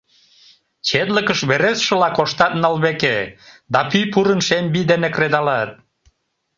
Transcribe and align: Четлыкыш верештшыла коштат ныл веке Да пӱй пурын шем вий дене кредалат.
Четлыкыш 0.87 1.39
верештшыла 1.49 2.09
коштат 2.17 2.53
ныл 2.61 2.75
веке 2.85 3.15
Да 3.73 3.79
пӱй 3.89 4.05
пурын 4.13 4.41
шем 4.47 4.65
вий 4.73 4.85
дене 4.91 5.09
кредалат. 5.15 5.69